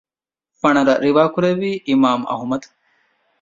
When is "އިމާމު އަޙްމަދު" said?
1.87-2.67